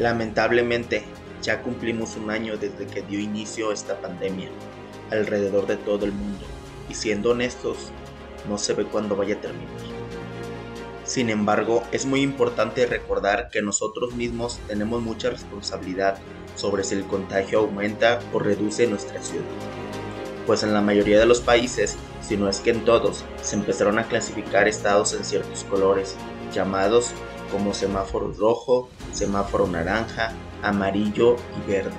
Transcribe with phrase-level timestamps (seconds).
[0.00, 1.04] Lamentablemente,
[1.42, 4.48] ya cumplimos un año desde que dio inicio esta pandemia
[5.10, 6.46] alrededor de todo el mundo
[6.88, 7.92] y siendo honestos,
[8.48, 9.68] no se ve cuándo vaya a terminar.
[11.04, 16.16] Sin embargo, es muy importante recordar que nosotros mismos tenemos mucha responsabilidad
[16.56, 19.44] sobre si el contagio aumenta o reduce nuestra ciudad.
[20.46, 23.98] Pues en la mayoría de los países, si no es que en todos, se empezaron
[23.98, 26.16] a clasificar estados en ciertos colores,
[26.54, 27.12] llamados
[27.50, 30.32] como semáforo rojo, semáforo naranja,
[30.62, 31.90] amarillo y verde.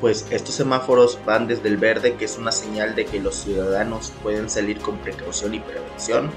[0.00, 4.12] Pues estos semáforos van desde el verde, que es una señal de que los ciudadanos
[4.22, 6.30] pueden salir con precaución y prevención,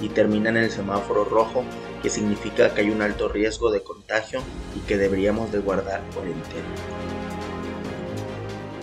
[0.00, 1.64] y terminan en el semáforo rojo,
[2.02, 4.40] que significa que hay un alto riesgo de contagio
[4.76, 6.64] y que deberíamos de guardar cuarentena.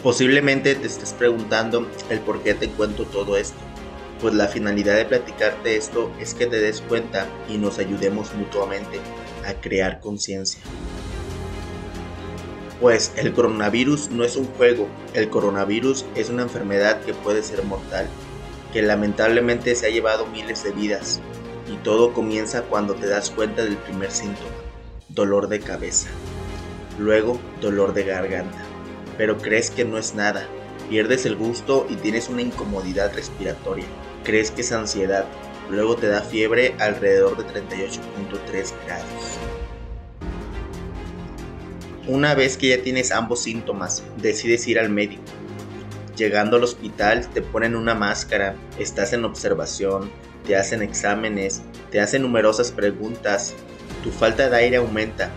[0.04, 3.67] Posiblemente te estés preguntando el por qué te cuento todo esto
[4.22, 9.00] pues la finalidad de platicarte esto es que te des cuenta y nos ayudemos mutuamente
[9.46, 10.62] a crear conciencia.
[12.82, 17.64] Pues el coronavirus no es un juego, el coronavirus es una enfermedad que puede ser
[17.64, 18.08] mortal,
[18.72, 21.20] que lamentablemente se ha llevado miles de vidas,
[21.68, 24.50] y todo comienza cuando te das cuenta del primer síntoma,
[25.10, 26.10] dolor de cabeza,
[27.00, 28.60] luego dolor de garganta,
[29.18, 30.48] pero crees que no es nada,
[30.90, 33.86] pierdes el gusto y tienes una incomodidad respiratoria,
[34.24, 35.26] crees que es ansiedad,
[35.70, 39.38] luego te da fiebre alrededor de 38.3 grados.
[42.08, 45.24] Una vez que ya tienes ambos síntomas, decides ir al médico.
[46.16, 50.10] Llegando al hospital te ponen una máscara, estás en observación,
[50.46, 53.54] te hacen exámenes, te hacen numerosas preguntas,
[54.04, 55.30] tu falta de aire aumenta.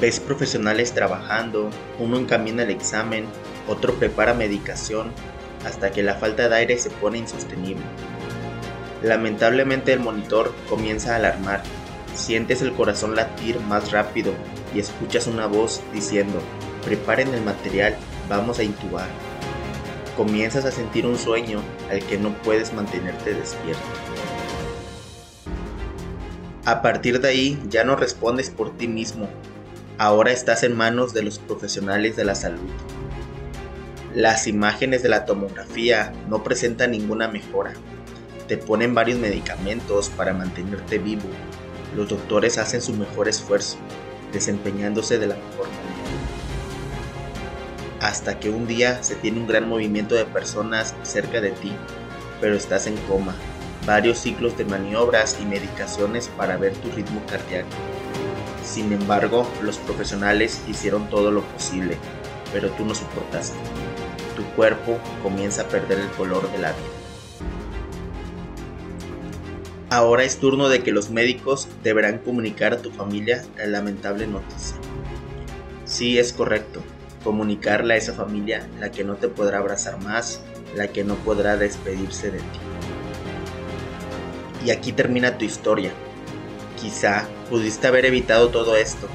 [0.00, 1.70] Ves profesionales trabajando,
[2.00, 3.26] uno encamina el examen,
[3.68, 5.12] otro prepara medicación,
[5.64, 7.84] hasta que la falta de aire se pone insostenible.
[9.02, 11.62] Lamentablemente el monitor comienza a alarmar,
[12.14, 14.32] sientes el corazón latir más rápido
[14.74, 16.40] y escuchas una voz diciendo,
[16.84, 17.96] preparen el material,
[18.28, 19.08] vamos a intubar.
[20.16, 21.60] Comienzas a sentir un sueño
[21.90, 23.82] al que no puedes mantenerte despierto.
[26.64, 29.28] A partir de ahí ya no respondes por ti mismo,
[29.98, 32.70] ahora estás en manos de los profesionales de la salud.
[34.14, 37.72] Las imágenes de la tomografía no presentan ninguna mejora.
[38.46, 41.24] Te ponen varios medicamentos para mantenerte vivo.
[41.96, 43.76] Los doctores hacen su mejor esfuerzo,
[44.32, 45.82] desempeñándose de la mejor manera.
[48.02, 51.72] Hasta que un día se tiene un gran movimiento de personas cerca de ti,
[52.40, 53.34] pero estás en coma.
[53.84, 57.66] Varios ciclos de maniobras y medicaciones para ver tu ritmo cardíaco.
[58.64, 61.96] Sin embargo, los profesionales hicieron todo lo posible,
[62.52, 63.58] pero tú no soportaste
[64.44, 67.04] tu cuerpo comienza a perder el color de la vida.
[69.90, 74.76] Ahora es turno de que los médicos deberán comunicar a tu familia la lamentable noticia.
[75.84, 76.82] Sí, es correcto,
[77.22, 80.40] comunicarle a esa familia la que no te podrá abrazar más,
[80.74, 82.58] la que no podrá despedirse de ti.
[84.66, 85.92] Y aquí termina tu historia.
[86.80, 89.08] Quizá pudiste haber evitado todo esto,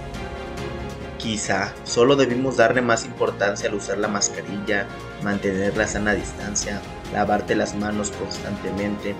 [1.19, 4.87] Quizá solo debimos darle más importancia al usar la mascarilla,
[5.21, 6.81] mantener la sana distancia,
[7.13, 9.15] lavarte las manos constantemente.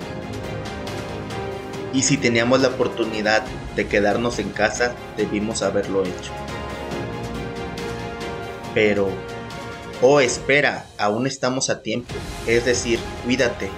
[1.93, 3.43] Y si teníamos la oportunidad
[3.75, 6.31] de quedarnos en casa, debimos haberlo hecho.
[8.73, 9.09] Pero,
[10.01, 12.13] oh espera, aún estamos a tiempo.
[12.47, 13.69] Es decir, cuídate.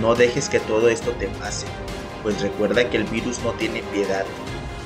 [0.00, 1.66] No dejes que todo esto te pase,
[2.24, 4.24] pues recuerda que el virus no tiene piedad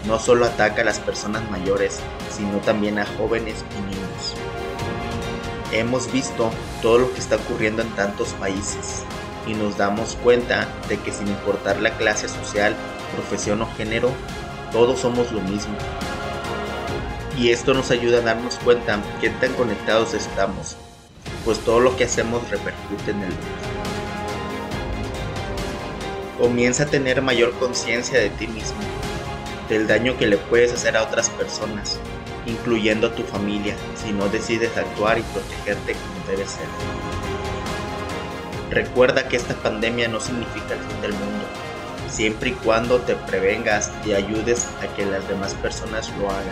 [0.07, 2.01] no solo ataca a las personas mayores,
[2.31, 4.35] sino también a jóvenes y niños.
[5.73, 6.51] Hemos visto
[6.83, 9.05] todo lo que está ocurriendo en tantos países
[9.47, 12.75] y nos damos cuenta de que sin importar la clase social,
[13.15, 14.11] profesión o género,
[14.73, 15.75] todos somos lo mismo.
[17.39, 20.77] Y esto nos ayuda a darnos cuenta qué tan conectados estamos,
[21.45, 23.41] pues todo lo que hacemos repercute en el mundo.
[26.39, 28.79] Comienza a tener mayor conciencia de ti mismo
[29.71, 31.99] del daño que le puedes hacer a otras personas,
[32.45, 36.67] incluyendo a tu familia, si no decides actuar y protegerte como debe ser.
[38.71, 41.45] Recuerda que esta pandemia no significa el fin del mundo,
[42.09, 46.45] siempre y cuando te prevengas y ayudes a que las demás personas lo hagan.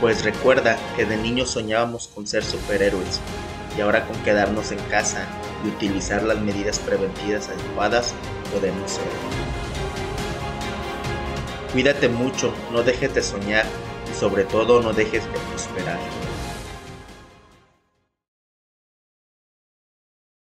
[0.00, 3.20] Pues recuerda que de niños soñábamos con ser superhéroes
[3.78, 5.26] y ahora con quedarnos en casa
[5.64, 8.12] y utilizar las medidas preventivas adecuadas
[8.52, 9.61] podemos ser.
[11.72, 13.64] Cuídate mucho, no dejes de soñar
[14.10, 15.98] y sobre todo no dejes de prosperar.